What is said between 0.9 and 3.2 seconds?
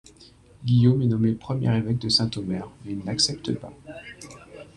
est nommé premier évêque de Saint-Omer, mais il